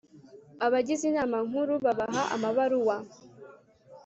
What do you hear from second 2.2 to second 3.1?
amabaruwa